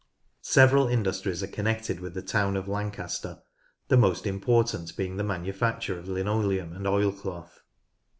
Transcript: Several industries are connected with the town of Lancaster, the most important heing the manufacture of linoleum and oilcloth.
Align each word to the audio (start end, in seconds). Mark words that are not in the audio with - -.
Several 0.41 0.87
industries 0.87 1.43
are 1.43 1.47
connected 1.47 1.99
with 1.99 2.15
the 2.15 2.23
town 2.23 2.57
of 2.57 2.67
Lancaster, 2.67 3.43
the 3.87 3.97
most 3.97 4.25
important 4.25 4.95
heing 4.97 5.17
the 5.17 5.23
manufacture 5.23 5.99
of 5.99 6.07
linoleum 6.07 6.73
and 6.73 6.87
oilcloth. 6.87 7.61